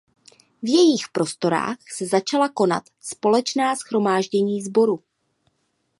V 0.63 0.67
jejích 0.69 1.05
prostorách 1.11 1.77
se 1.95 2.05
začala 2.05 2.49
konat 2.49 2.83
společná 2.99 3.75
shromáždění 3.75 4.61
sboru. 4.61 5.03